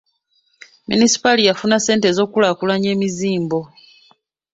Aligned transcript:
Munisipaali 0.87 1.41
yafuna 1.47 1.77
ssente 1.79 2.05
ez'okukulaakulanya 2.09 2.89
emizimbo. 2.95 3.59